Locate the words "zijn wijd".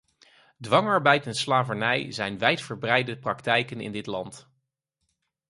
2.11-2.61